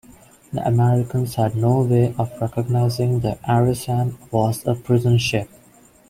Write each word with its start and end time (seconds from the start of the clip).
The 0.51 0.65
Americans 0.67 1.35
had 1.35 1.55
no 1.55 1.83
way 1.83 2.15
of 2.17 2.31
recognizing 2.41 3.19
the 3.19 3.37
"Arisan" 3.47 4.15
was 4.31 4.65
a 4.65 4.73
prison 4.73 5.19
ship. 5.19 5.47